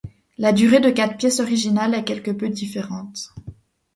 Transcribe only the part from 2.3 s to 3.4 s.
peu différente.